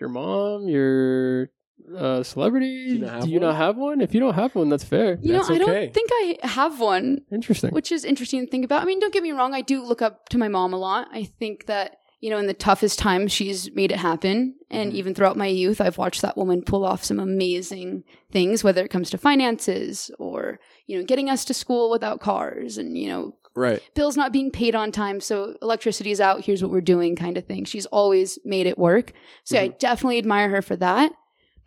[0.00, 1.50] Your mom, your
[1.96, 2.66] uh, celebrity?
[2.66, 4.00] you not have Do you not have one?
[4.00, 5.18] If you don't have one, that's fair.
[5.20, 5.84] You That's know, I okay.
[5.86, 7.70] don't think I have one, Interesting.
[7.70, 8.82] which is interesting to think about.
[8.82, 9.54] I mean, don't get me wrong.
[9.54, 11.08] I do look up to my mom a lot.
[11.12, 14.54] I think that, you know, in the toughest times, she's made it happen.
[14.70, 14.96] And Mhm.
[14.96, 18.88] even throughout my youth, I've watched that woman pull off some amazing things, whether it
[18.90, 23.34] comes to finances or, you know, getting us to school without cars and, you know,
[23.56, 23.82] Right.
[23.94, 27.36] bills not being paid on time, so electricity is out, here's what we're doing kind
[27.36, 27.64] of thing.
[27.64, 29.12] She's always made it work.
[29.42, 31.12] So yeah, I definitely admire her for that.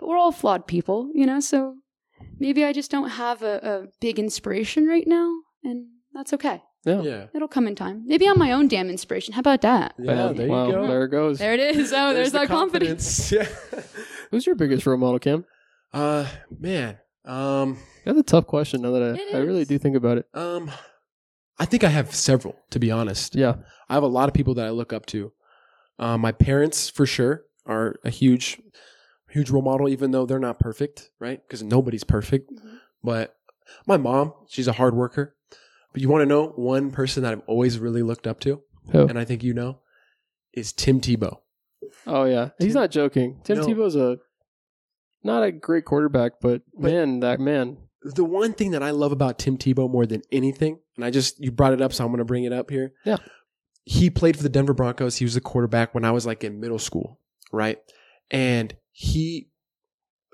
[0.02, 1.76] But we're all flawed people, you know, so
[2.40, 5.32] maybe I just don't have a, a big inspiration right now,
[5.64, 6.62] and that's okay.
[6.84, 7.02] yeah.
[7.04, 7.26] Yeah.
[7.36, 8.04] It'll come in time.
[8.08, 9.36] Maybe I'm my own damn inspiration.
[9.36, 9.94] How about that?
[10.00, 10.16] Yeah.
[10.16, 10.36] Bam.
[10.36, 10.88] There you wow, go.
[10.88, 11.38] There it goes.
[11.38, 11.94] There it is.
[11.94, 13.32] Oh, there's, the that confidence.
[13.32, 13.48] Yeah.
[14.32, 15.46] Who's your biggest role model, Cam?
[15.94, 16.98] uh, man.
[17.26, 18.82] Um, That's a tough question.
[18.82, 20.26] Now that I, I really do think about it.
[20.34, 20.72] um,
[21.60, 23.36] I think I have several, to be honest.
[23.36, 23.58] Yeah.
[23.88, 25.32] I have a lot of people that I look up to.
[26.00, 28.60] Uh, my parents, for sure, are a huge,
[29.32, 31.42] huge role model, even though they're not perfect, right?
[31.46, 32.52] Because nobody's perfect.
[32.54, 32.78] Mhm.
[33.04, 33.36] But
[33.88, 35.36] my mom, she's a hard worker.
[35.94, 39.08] But you want to know one person that I've always really looked up to, Who?
[39.08, 39.80] and I think you know,
[40.54, 41.40] is Tim Tebow.
[42.08, 42.50] Oh yeah.
[42.60, 43.40] He's not joking.
[43.44, 43.66] Tim No.
[43.66, 44.20] Tebow's a
[45.24, 47.78] not a great quarterback, but, But- man, that man.
[48.04, 51.40] the one thing that I love about Tim Tebow more than anything, and I just
[51.40, 52.94] you brought it up, so I'm going to bring it up here.
[53.06, 53.18] Yeah.
[53.84, 55.18] he played for the Denver Broncos.
[55.18, 57.20] He was the quarterback when I was like in middle school,
[57.52, 57.80] right?
[58.32, 59.50] And he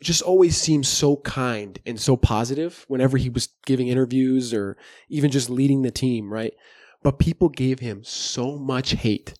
[0.03, 4.77] just always seemed so kind and so positive whenever he was giving interviews or
[5.09, 6.53] even just leading the team, right?
[7.01, 9.33] But people gave him so much hate,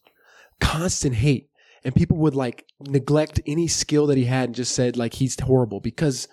[0.59, 1.49] constant hate.
[1.83, 5.39] And people would like neglect any skill that he had and just said like he's
[5.39, 6.27] horrible because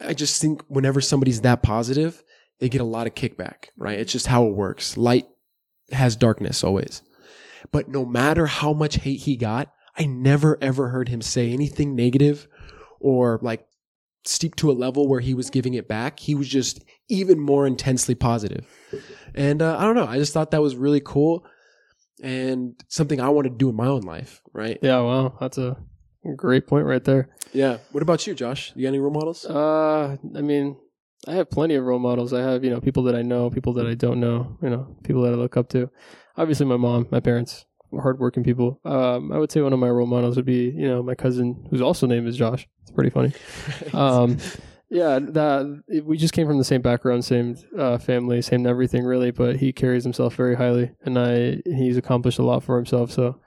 [0.00, 2.24] I just think whenever somebody's that positive,
[2.58, 3.98] they get a lot of kickback, right?
[3.98, 4.96] It's just how it works.
[4.96, 5.26] Light
[5.92, 7.02] has darkness always.
[7.70, 11.96] But no matter how much hate he got, I never ever heard him say anything
[11.96, 12.46] negative
[13.00, 13.66] or like
[14.24, 16.20] steep to a level where he was giving it back.
[16.20, 18.66] He was just even more intensely positive.
[19.34, 20.06] And uh, I don't know.
[20.06, 21.44] I just thought that was really cool
[22.22, 24.78] and something I wanted to do in my own life, right?
[24.82, 25.76] Yeah, Well, That's a
[26.36, 27.30] great point right there.
[27.52, 27.78] Yeah.
[27.92, 28.72] What about you, Josh?
[28.74, 29.46] You got any role models?
[29.46, 30.76] Uh, I mean,
[31.26, 32.32] I have plenty of role models.
[32.32, 34.96] I have, you know, people that I know, people that I don't know, you know,
[35.04, 35.90] people that I look up to.
[36.36, 38.80] Obviously, my mom, my parents, hardworking people.
[38.84, 41.66] Um, I would say one of my role models would be, you know, my cousin,
[41.70, 42.66] whose also name is Josh.
[42.82, 43.32] It's pretty funny.
[43.94, 44.38] Um,
[44.90, 49.30] yeah, that we just came from the same background, same uh, family, same everything, really.
[49.30, 53.12] But he carries himself very highly, and I he's accomplished a lot for himself.
[53.12, 53.38] So,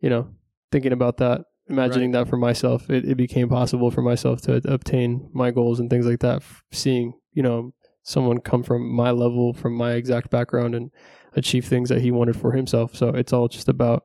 [0.00, 0.28] you know,
[0.70, 5.28] thinking about that, imagining that for myself, it, it became possible for myself to obtain
[5.32, 6.42] my goals and things like that.
[6.70, 7.72] Seeing, you know,
[8.04, 10.92] someone come from my level, from my exact background, and
[11.36, 12.94] achieve things that he wanted for himself.
[12.94, 14.04] So it's all just about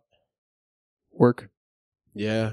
[1.11, 1.49] work.
[2.13, 2.51] yeah.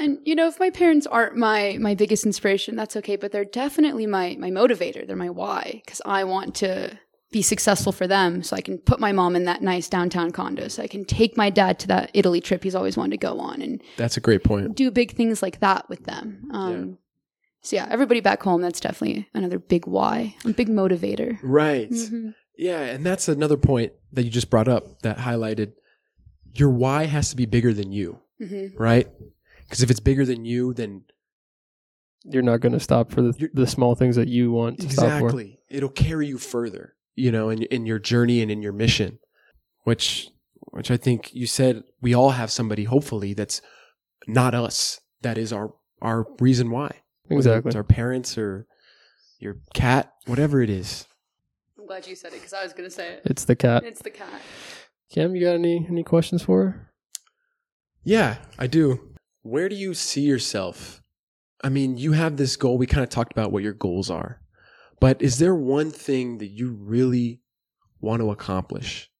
[0.00, 3.16] And you know, if my parents aren't my my biggest inspiration, that's okay.
[3.16, 5.04] But they're definitely my my motivator.
[5.04, 6.96] They're my why because I want to
[7.32, 8.44] be successful for them.
[8.44, 10.68] So I can put my mom in that nice downtown condo.
[10.68, 13.40] So I can take my dad to that Italy trip he's always wanted to go
[13.40, 14.76] on, and That's a great point.
[14.76, 16.48] do big things like that with them.
[16.52, 16.98] Um,
[17.62, 21.40] So yeah, everybody back home, that's definitely another big why, a big motivator.
[21.42, 21.90] Right.
[21.90, 22.34] Mhm.
[22.58, 25.72] Yeah, and that's another point that you just brought up that highlighted
[26.54, 28.72] your why has to be bigger than you, Mhm.
[28.78, 29.06] right?
[29.62, 31.04] Because if it's bigger than you, then
[32.24, 35.04] You're not going to stop for the, the small things that you want to stop
[35.20, 35.26] for.
[35.28, 39.18] exactly it'll carry you further, you know, in in your journey and in your mission.
[39.84, 40.28] Which
[40.72, 43.62] which I think you said we all have somebody hopefully that's
[44.26, 46.90] not us that is our our reason why.
[47.30, 47.68] Exactly.
[47.68, 48.66] It's our parents or
[49.38, 51.06] your cat, whatever it is.
[51.88, 53.22] I'm glad you said it because I was going to say it.
[53.24, 53.82] It's the cat.
[53.82, 54.42] It's the cat.
[55.10, 56.92] Cam, you got any any questions for her?
[58.04, 59.14] Yeah, I do.
[59.40, 61.00] Where do you see yourself?
[61.64, 62.76] I mean, you have this goal.
[62.76, 64.42] We kind of talked about what your goals are,
[65.00, 67.40] but is there one thing that you really
[68.02, 69.10] want to accomplish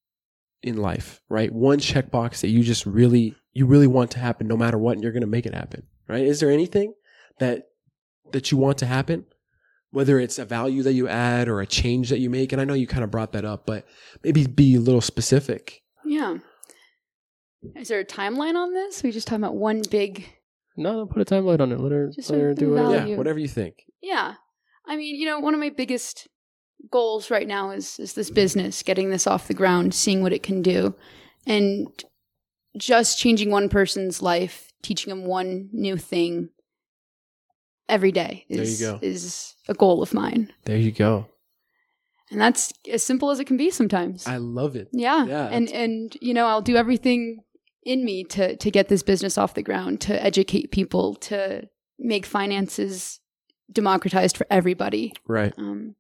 [0.63, 1.51] in life, right?
[1.51, 5.03] One checkbox that you just really, you really want to happen no matter what, and
[5.03, 6.23] you're going to make it happen, right?
[6.23, 6.93] Is there anything
[7.39, 7.69] that,
[8.33, 9.25] that you want to happen?
[9.91, 12.53] Whether it's a value that you add or a change that you make.
[12.53, 13.87] And I know you kind of brought that up, but
[14.23, 15.83] maybe be a little specific.
[16.05, 16.39] Yeah.
[17.75, 19.03] Is there a timeline on this?
[19.03, 20.29] We just talking about one big.
[20.77, 21.81] No, no, put a timeline on it.
[21.81, 23.09] Let her, Just let her a do it.
[23.09, 23.85] Yeah, whatever you think.
[24.03, 24.35] Yeah.
[24.87, 26.29] I mean, you know, one of my biggest
[26.91, 30.43] goals right now is is this business, getting this off the ground, seeing what it
[30.43, 30.95] can do.
[31.47, 31.89] And
[32.77, 36.51] just changing one person's life, teaching them one new thing
[37.89, 38.99] every day There you is go.
[39.03, 40.53] is a goal of mine.
[40.65, 41.27] There you go.
[42.31, 44.27] And that's as simple as it can be sometimes.
[44.27, 44.89] I love it.
[44.93, 45.25] Yeah.
[45.27, 47.43] Yeah, and and you know, I'll do everything
[47.85, 52.27] in me to to get this business off the ground, to educate people, to make
[52.27, 53.21] finances
[53.73, 55.13] democratized for everybody.
[55.27, 55.55] Right.
[55.59, 55.95] Um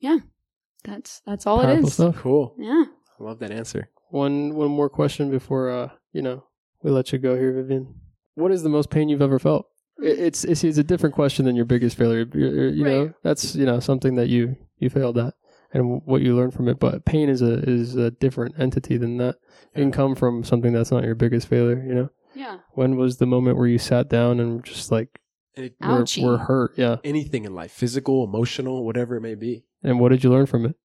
[0.00, 0.18] yeah.
[0.84, 1.94] That's that's all it Powerful is.
[1.94, 2.16] stuff.
[2.16, 2.54] Cool.
[2.58, 2.84] Yeah.
[3.20, 3.88] I love that answer.
[4.10, 6.44] One one more question before uh you know
[6.82, 7.94] we let you go here, Vivian.
[8.34, 9.66] What is the most pain you've ever felt?
[10.02, 12.26] It- It's it's, it's a different question than your biggest failure.
[12.34, 15.34] You, you know that's you know something that you you failed at
[15.72, 16.78] and what you learned from it.
[16.78, 19.36] But pain is a is a different entity than that.
[19.74, 21.82] It can come from something that's not your biggest failure.
[21.86, 22.58] You know Yeah.
[22.72, 25.20] when was the moment where you sat down and were just like
[25.54, 26.72] it, we're, we're hurt?
[26.76, 26.96] Yeah.
[27.04, 29.64] anything in life, physical, emotional, whatever it may be.
[29.82, 30.76] And what did you learn from it?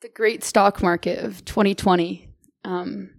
[0.00, 2.28] The great stock market of 2020
[2.64, 3.10] um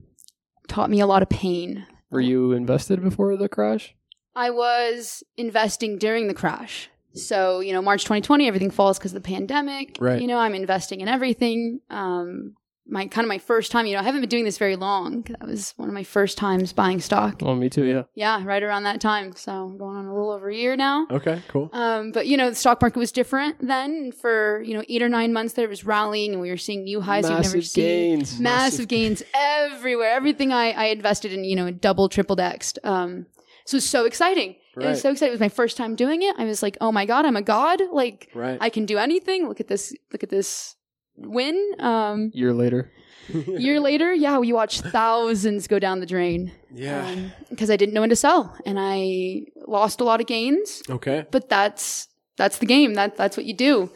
[0.67, 1.86] taught me a lot of pain.
[2.12, 3.96] Were you invested before the crash?
[4.38, 6.89] I was investing during the crash.
[7.13, 9.97] So, you know, March 2020, everything falls because of the pandemic.
[10.00, 10.21] Right.
[10.21, 11.80] You know, I'm investing in everything.
[11.89, 12.56] Um,
[12.89, 15.23] my kind of my first time, you know, I haven't been doing this very long.
[15.23, 17.41] That was one of my first times buying stock.
[17.41, 17.86] Oh, me too.
[17.86, 18.04] Yeah.
[18.13, 19.34] Yeah, right around that time.
[19.36, 21.08] So going on a little over a year now.
[21.10, 21.71] Okay, cool.
[21.73, 24.12] Um, but you know, the stock market was different then.
[24.12, 26.84] For you know, eight or nine months there, it was rallying, and we were seeing
[26.84, 27.84] new highs we've never Massive seen.
[27.84, 28.39] gains.
[28.39, 30.12] Massive gains everywhere.
[30.12, 32.78] Everything I, I invested in, you know, double, triple dexed.
[32.86, 33.26] Um,
[33.67, 34.56] so it was so exciting.
[34.75, 35.30] It was so exciting.
[35.30, 36.36] It was my first time doing it.
[36.38, 37.82] I was like, oh my god, I'm a god.
[37.91, 38.58] Like Right.
[38.62, 39.47] I can do anything.
[39.47, 39.93] Look at this.
[40.12, 40.75] Look at this
[41.17, 41.73] win.
[41.80, 42.91] Um, Year later.
[43.47, 47.13] year later, yeah, we watched thousands go down the drain yeah.
[47.49, 50.82] because I didn't know when to sell, and I lost a lot of gains.
[50.89, 51.25] okay.
[51.30, 52.93] But that's that's the game.
[52.93, 53.91] That that's what you do.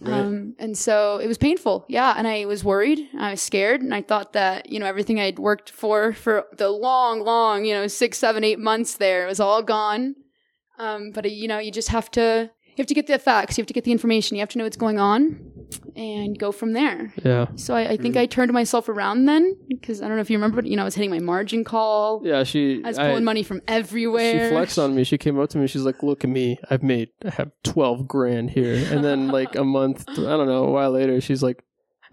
[0.00, 0.20] Right.
[0.20, 1.86] Um, and so it was painful.
[1.88, 2.14] Yeah.
[2.16, 3.08] And I was worried.
[3.18, 3.80] I was scared.
[3.80, 7.74] And I thought that, you know, everything I'd worked for, for the long, long, you
[7.74, 10.14] know, six, seven, eight months there, was all gone.
[10.78, 13.56] Um, but, you know, you just have to, you have to get the facts.
[13.56, 14.36] You have to get the information.
[14.36, 15.55] You have to know what's going on
[15.94, 17.12] and go from there.
[17.24, 17.46] Yeah.
[17.56, 18.20] So I, I think Mm.
[18.20, 20.82] I turned myself around then because I don't know if you remember, but, you know,
[20.82, 22.22] I was hitting my margin call.
[22.24, 22.44] Yeah.
[22.44, 22.82] She.
[22.84, 24.48] I was pulling money from everywhere.
[24.48, 25.04] She flexed on me.
[25.04, 25.66] She came up to me.
[25.66, 26.58] She's like, "Look at me.
[26.70, 27.08] I've made.
[27.24, 30.90] I have twelve grand here." And then like a month, I don't know, a while
[30.92, 31.62] later, she's like,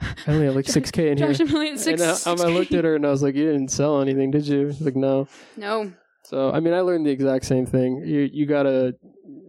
[0.02, 2.02] "I only have like six k in here." Josh, I'm six.
[2.02, 4.48] and I, I looked at her and I was like, "You didn't sell anything, did
[4.48, 5.92] you?" She's like, "No." No.
[6.26, 8.02] So I mean, I learned the exact same thing.
[8.06, 8.96] You you gotta,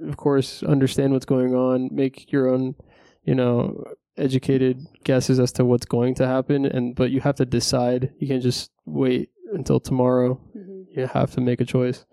[0.07, 1.89] of course, understand what's going on.
[1.93, 2.75] Make your own,
[3.25, 3.85] you know,
[4.17, 6.65] educated guesses as to what's going to happen.
[6.65, 8.13] And but you have to decide.
[8.19, 10.41] You can't just wait until tomorrow.
[10.57, 10.85] Mhm.
[10.97, 12.05] You have to make a choice.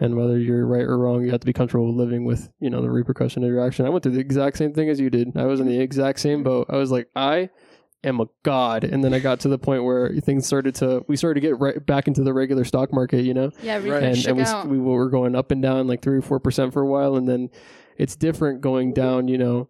[0.00, 2.80] And whether you're right or wrong, you have to be comfortable living with, you know,
[2.82, 3.86] the repercussion of your action.
[3.86, 5.36] I went through the exact same thing as you did.
[5.36, 6.66] I was in the exact same boat.
[6.70, 7.50] I was like, I
[8.02, 8.82] am a god.
[8.82, 11.60] And then I got to the point where things started to, we started to get
[11.60, 13.50] right back into the regular stock market, you know?
[13.62, 14.02] Yeah, Right.
[14.02, 14.66] and, and we, out.
[14.66, 17.28] we were going up and down like three or four percent for a while, and
[17.28, 17.50] then
[17.96, 19.28] it's different going down.
[19.28, 19.68] You know,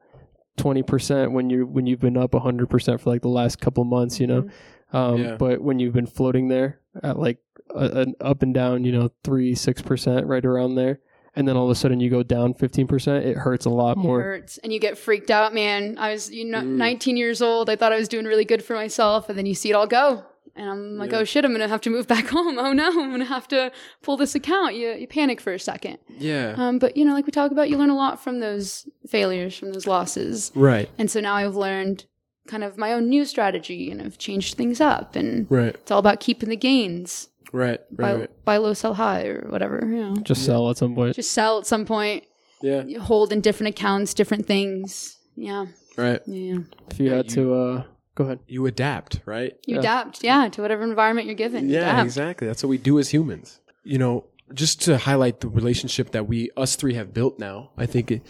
[0.56, 3.84] twenty percent when you when you've been up hundred percent for like the last couple
[3.84, 4.20] months.
[4.20, 4.48] You know,
[4.92, 5.36] um, Yeah.
[5.36, 7.38] but when you've been floating there at like
[7.74, 11.00] a, an up and down, you know, three six percent right around there,
[11.34, 13.96] and then all of a sudden you go down fifteen percent, it hurts a lot
[13.96, 14.20] It more.
[14.22, 15.96] hurts and you get freaked out, man.
[15.98, 16.76] I was you know Mm.
[16.76, 17.70] 19 years old.
[17.70, 19.86] I thought I was doing really good for myself, and then you see it all
[19.86, 20.24] go,
[20.54, 21.18] and I'm like, Yeah.
[21.18, 22.58] oh shit, I'm gonna have to move back home.
[22.58, 23.70] Oh no, I'm gonna have to
[24.02, 24.74] pull this account.
[24.74, 25.98] You you panic for a second.
[26.08, 26.54] yeah.
[26.56, 29.56] Um, but you know, like we talk about, you learn a lot from those failures,
[29.58, 30.88] from those losses, right.
[30.98, 32.04] and so now I've learned
[32.48, 35.74] kind of my own new strategy, and I've changed things up, and Right.
[35.74, 37.28] it's all about keeping the gains.
[37.52, 37.80] Right.
[37.96, 38.20] Buy, Right.
[38.20, 38.44] right.
[38.44, 39.80] buy low, sell high, or whatever.
[39.84, 41.14] You know, Just sell at some point.
[41.16, 42.24] just sell at some point.
[42.60, 42.82] Yeah.
[42.84, 45.18] You hold in different accounts, different things.
[45.36, 46.20] Yeah, Right.
[46.26, 46.58] yeah.
[46.90, 47.82] If you had you- to, uh,
[48.14, 48.40] go ahead.
[48.46, 49.54] You adapt, right?
[49.66, 49.80] You Yeah.
[49.80, 51.68] adapt, yeah, to whatever environment you're given.
[51.68, 52.04] You Yeah, adapt.
[52.04, 52.46] exactly.
[52.46, 53.60] That's what we do as humans.
[53.84, 57.86] You know, just to highlight the relationship that we, us three, have built now, I
[57.86, 58.22] think it,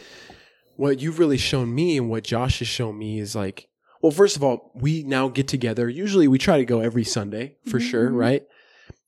[0.77, 3.69] what you've really shown me and what Josh has shown me is like,
[4.01, 5.89] well, first of all, we now get together.
[5.89, 7.91] Usually we try to go every Sunday for Mhm.
[7.91, 8.43] sure, right?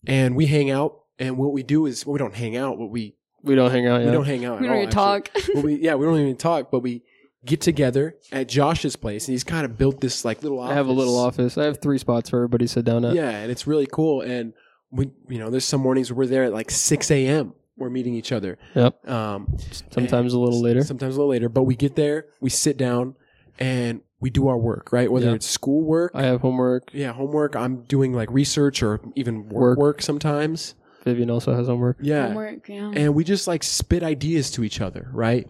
[0.07, 1.01] And we hang out.
[1.19, 3.87] And what we do is, well, we don't hang out, What we, We don't hang
[3.87, 4.01] out.
[4.01, 4.13] we Yeah.
[4.13, 4.61] don't hang out.
[4.61, 4.83] we at don't all,
[5.17, 5.43] even actually.
[5.43, 5.55] talk.
[5.55, 7.03] Well, we, yeah, we don't even talk, but we
[7.45, 10.73] get together at Josh's place and he's kind of built this like little office.
[10.73, 11.59] I have a little office.
[11.59, 13.15] I have three spots for everybody to sit down at.
[13.15, 14.21] Yeah, and it's really cool.
[14.23, 14.53] And
[14.91, 17.55] we, you know, there's some mornings where we're there at like 6 a.m.
[17.77, 18.57] We're meeting each other.
[18.75, 19.09] Yep.
[19.11, 19.57] Um,
[19.91, 20.83] Sometimes a little later.
[20.85, 21.49] Sometimes a little later.
[21.49, 23.17] But we get there, we sit down,
[23.59, 25.11] and we do our work, right?
[25.11, 25.35] Whether Yeah.
[25.35, 26.91] it's schoolwork, I have homework.
[26.95, 27.57] yeah, homework.
[27.57, 29.79] I'm doing like research or even work Work.
[29.79, 30.77] work, sometimes.
[31.05, 31.99] Vivian also has homework.
[32.01, 32.29] Yeah.
[32.29, 32.91] Homework, yeah.
[32.95, 35.47] And we just like spit ideas to each other, right?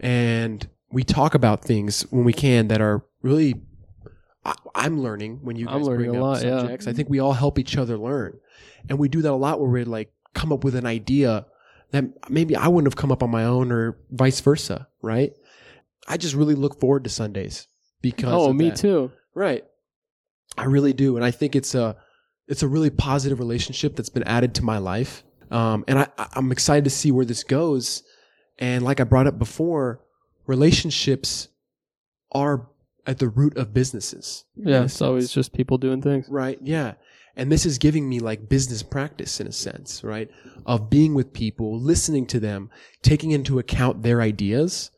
[0.00, 3.60] And we talk about things when we can that are really.
[4.46, 6.60] I, I'm learning when you guys I'm learning bring a up lot, yeah.
[6.60, 6.86] subjects.
[6.86, 8.38] I think we all help each other learn,
[8.88, 11.46] and we do that a lot where we like come up with an idea
[11.92, 15.32] that maybe I wouldn't have come up on my own, or vice versa, right?
[16.06, 17.68] I just really look forward to Sundays
[18.02, 18.76] because Oh, me that.
[18.78, 19.10] too.
[19.34, 19.64] Right.
[20.58, 21.96] I really do, and I think it's a
[22.46, 25.24] it's a really positive relationship that's been added to my life.
[25.50, 28.02] Um, and I- I'm excited to see where this goes.
[28.58, 30.00] And like I brought up before,
[30.46, 31.48] relationships
[32.32, 32.68] are
[33.06, 34.44] at the root of businesses.
[34.56, 36.28] Yeah, it's always just people doing things.
[36.28, 36.58] Right.
[36.62, 36.94] Yeah.
[37.36, 40.30] And this is giving me like business practice in a sense, right?
[40.66, 42.70] Of being with people, listening to them,
[43.02, 44.90] taking into account their ideas,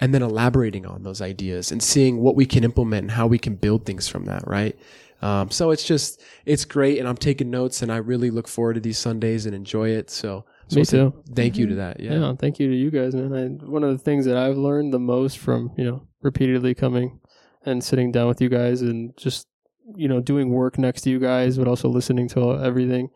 [0.00, 3.38] and then elaborating on those ideas and seeing what we can implement and how we
[3.38, 4.78] can build things from that, right?
[5.22, 6.98] Um, so it's just, it's great.
[6.98, 10.10] And I'm taking notes and I really look forward to these Sundays and enjoy it.
[10.10, 11.22] So, so Me too.
[11.34, 12.00] Thank you to that.
[12.00, 12.14] Yeah.
[12.14, 12.34] Yeah.
[12.38, 13.34] thank you to you guys, man.
[13.34, 17.20] I, one of the things that I've learned the most from you know repeatedly coming
[17.64, 19.46] and sitting down with you guys and just
[19.96, 23.10] you know doing work next to you guys, but also listening to everything,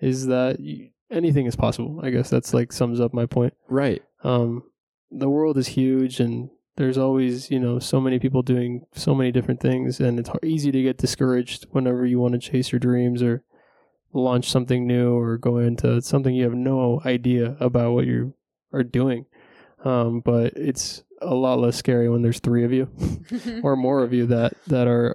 [0.00, 2.00] is that you, anything is possible.
[2.02, 3.54] I guess that's like sums up my point.
[3.68, 4.02] Right.
[4.22, 4.64] Um,
[5.10, 9.32] the world is huge, and there's always you know so many people doing so many
[9.32, 13.22] different things, and it's easy to get discouraged whenever you want to chase your dreams
[13.22, 13.42] or
[14.12, 18.34] launch something new or go into something you have no idea about what you
[18.72, 19.26] are doing.
[19.84, 22.88] Um, but it's a lot less scary when there's three of you
[23.62, 25.14] or more of you that that are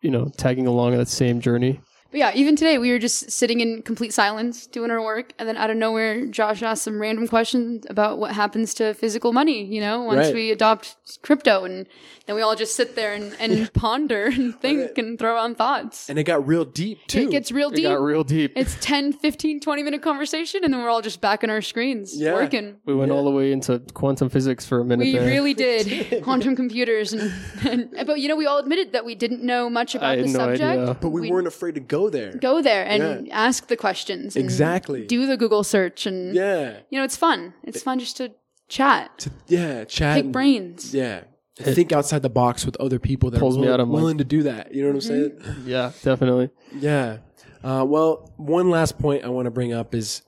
[0.00, 1.80] you know tagging along that same journey.
[2.10, 5.48] But yeah, even today we were just sitting in complete silence doing our work, and
[5.48, 9.64] then out of nowhere, Josh asked some random questions about what happens to physical money.
[9.64, 10.34] You know, once Right.
[10.34, 11.86] we adopt crypto, and
[12.26, 16.08] then we all just sit there and, and ponder and think and throw on thoughts.
[16.08, 17.22] And it got real deep too.
[17.22, 17.84] It gets real It deep.
[17.84, 18.52] got real deep.
[18.54, 22.16] it's 10, 15, 20 minute conversation, and then we're all just back on our screens
[22.18, 22.34] Yeah.
[22.34, 22.76] working.
[22.84, 25.26] we went all the way into quantum physics for a minute We there.
[25.26, 27.32] really did quantum computers, and,
[27.68, 30.24] and but you know we all admitted that we didn't know much about I had
[30.26, 30.62] the no subject.
[30.62, 30.96] idea.
[31.00, 32.32] but we, we- weren't afraid to go there.
[32.32, 34.36] Go there and ask the questions.
[34.36, 35.06] and Exactly.
[35.06, 36.78] Do the Google search and yeah.
[36.90, 37.54] you know it's fun.
[37.62, 38.32] It's fun just to
[38.68, 39.84] chat, To, yeah.
[39.84, 40.16] Chat.
[40.16, 40.94] pick brains.
[40.94, 41.22] Yeah.
[41.56, 44.18] think outside the box with other people that Pulls are me willing, out of willing
[44.18, 44.74] to do that.
[44.74, 45.64] You know what I'm saying?
[45.64, 46.50] Yeah, definitely.
[46.74, 47.18] Yeah.
[47.64, 50.22] Uh, well, one last point I want to bring up is,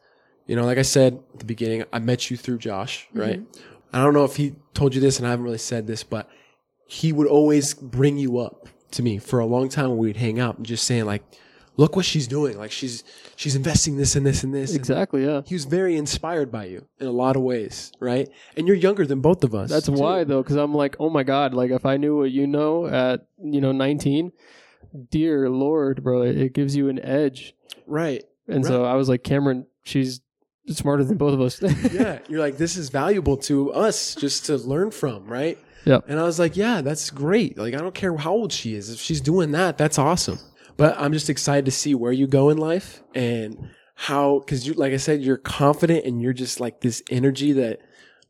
[0.47, 3.43] you know, like I said at the beginning, I met you through Josh, right?
[3.93, 6.29] I don't know if he told you this, and I haven't really said this, but
[6.87, 10.41] he would always bring you up to me for a long time when we'd hang
[10.41, 11.23] out and just saying like,
[11.79, 12.59] "Look what she's doing!
[12.59, 13.03] Like she's
[13.37, 15.25] she's investing this and this and this." Exactly.
[15.25, 15.41] Yeah.
[15.47, 18.29] he was very inspired by you in a lot of ways, right?
[18.57, 19.71] And you're younger than both of us.
[19.71, 19.93] That's too.
[19.93, 22.87] why though, because I'm like, oh my god, like if I knew what you know
[22.87, 24.33] at you know 19,
[25.11, 27.55] dear lord, bro, it, gives you an edge.
[27.87, 28.25] right?
[28.47, 30.21] And so I was like, Cameron, she's
[30.71, 31.61] smarter than both of us.
[31.93, 35.59] yeah, you're like, this is valuable to us just to learn from, right?
[35.85, 36.05] Yep.
[36.09, 37.57] And I was like, yeah, that's great.
[37.57, 38.91] Like, I don't care how old she is.
[38.91, 40.39] If she's doing that, that's awesome.
[40.79, 44.75] But I'm just excited to see where you go in life and how, because you,
[44.75, 47.81] like I said, you're confident and you're just like this energy that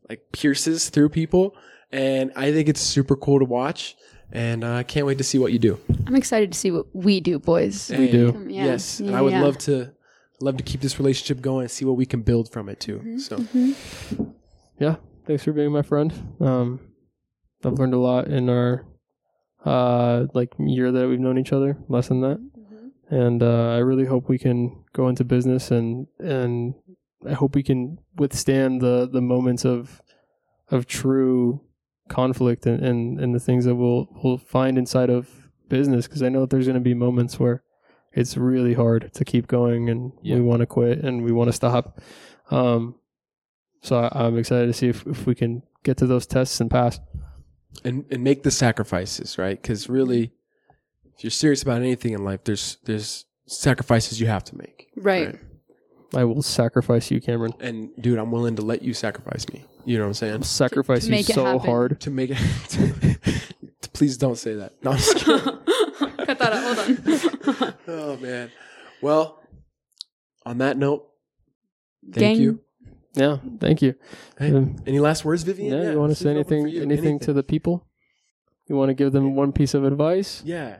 [0.09, 1.55] like pierces through people.
[1.91, 3.95] And I think it's super cool to watch.
[4.31, 5.79] And uh, I can't wait to see what you do.
[6.07, 7.89] I'm excited to see what we do, boys.
[7.91, 8.29] And- do.
[8.29, 8.65] Um, yeah.
[8.65, 8.99] Yes.
[8.99, 9.43] and I would yeah.
[9.43, 9.93] love to,
[10.41, 12.97] love to keep this relationship going and see what we can build from it too.
[12.97, 13.17] Mm-hmm.
[13.19, 14.33] So,
[14.79, 14.95] yeah,
[15.27, 16.35] thanks for being my friend.
[16.39, 16.79] Um,
[17.63, 18.85] I've learned a lot in our
[19.65, 22.48] uh like year that we've known each other, less than that, Mm-hmm.
[23.09, 26.75] And uh, I really hope we can go into business and and
[27.27, 30.01] I hope we can withstand the the moments of
[30.71, 31.61] of true
[32.07, 36.29] conflict and and, and the things that we'll we'll find inside of business because I
[36.29, 37.63] know that there's going to be moments where
[38.13, 40.35] it's really hard to keep going and Yeah.
[40.37, 41.99] we want to quit and we want to stop.
[42.49, 42.95] Um,
[43.81, 46.71] so I, I'm excited to see if, if we can get to those tests and
[46.71, 46.99] pass.
[47.83, 49.61] and and make the sacrifices, right?
[49.61, 50.33] Because really,
[51.19, 54.87] if you're serious about anything in life, there's there's sacrifices you have to make.
[54.95, 55.27] Right.
[55.27, 55.39] Right.
[56.15, 57.53] I will sacrifice you, Cameron.
[57.59, 59.65] And dude, I'm willing to let you sacrifice me.
[59.85, 60.43] You know what I'm saying?
[60.43, 61.59] Sacrifice to make you it so happen.
[61.59, 61.99] hard.
[62.01, 63.53] To make it.
[63.93, 64.81] please don't say that.
[64.81, 65.39] No, I'm just kidding.
[66.25, 66.77] Cut that out.
[66.77, 67.73] Hold on.
[67.89, 68.49] Oh man.
[69.01, 69.41] Well,
[70.45, 71.05] on that note,
[72.09, 72.21] Gang.
[72.21, 72.61] thank you.
[73.15, 73.95] Yeah, thank you.
[74.37, 75.73] Hey, Um, any last words, Vivian?
[75.81, 76.67] Yeah, you want to say leave anything?
[76.69, 76.81] you.
[76.81, 77.85] Anything, to the people?
[78.67, 80.41] You want to give them one piece of advice?
[80.45, 80.77] Yeah.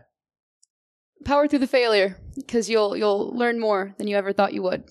[1.26, 4.84] Power through the failure, because you'll you'll learn more than you ever thought you would.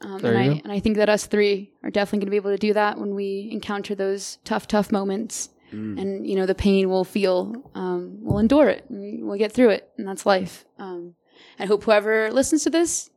[0.00, 0.60] Um, There and you I go.
[0.64, 2.98] and I think that us three are definitely going to be able to do that
[2.98, 5.50] when we encounter those tough, tough moments.
[5.72, 6.00] Mm.
[6.00, 9.70] And you know the pain we'll feel, um, we'll endure it, and we'll get through
[9.70, 10.64] it, and that's life.
[10.78, 11.14] Um,
[11.58, 13.10] I hope whoever listens to this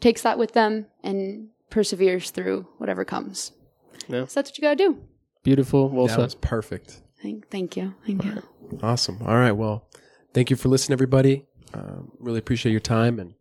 [0.00, 3.52] takes that with them and perseveres through whatever comes.
[4.08, 4.26] Yeah.
[4.26, 4.98] So that's what you got to do.
[5.42, 5.88] Beautiful.
[5.88, 6.22] Well that said.
[6.22, 7.00] was perfect.
[7.22, 8.42] Thank, thank you, thank you.
[8.82, 9.18] Awesome.
[9.22, 9.52] All right.
[9.52, 9.88] Well,
[10.34, 11.46] thank you for listening, everybody.
[11.74, 13.34] Um, really appreciate your time and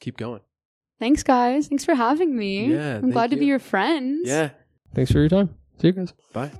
[0.00, 0.40] keep going.
[0.98, 1.68] Thanks, guys.
[1.68, 2.72] Thanks for having me.
[2.72, 4.28] Yeah, I'm thank glad to be your friends.
[4.28, 4.50] Yeah.
[4.94, 5.54] Thanks for your time.
[5.80, 6.14] See you guys.
[6.32, 6.50] Bye.